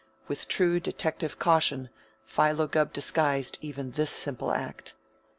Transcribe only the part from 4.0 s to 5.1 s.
simple act.